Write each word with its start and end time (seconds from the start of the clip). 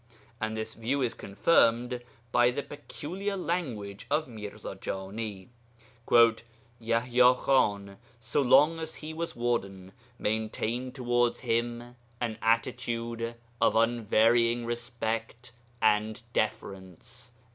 And 0.41 0.57
this 0.57 0.73
view 0.73 1.03
is 1.03 1.13
confirmed 1.13 2.01
by 2.31 2.49
the 2.49 2.63
peculiar 2.63 3.37
language 3.37 4.07
of 4.09 4.27
Mirza 4.27 4.75
Jani, 4.83 5.51
'Yaḥya 6.09 7.37
Khan, 7.43 7.97
so 8.19 8.41
long 8.41 8.79
as 8.79 8.95
he 8.95 9.13
was 9.13 9.35
warden, 9.35 9.91
maintained 10.17 10.95
towards 10.95 11.41
him 11.41 11.95
an 12.19 12.39
attitude 12.41 13.35
of 13.61 13.75
unvarying 13.75 14.65
respect 14.65 15.51
and 15.83 16.23
deference.' 16.33 17.33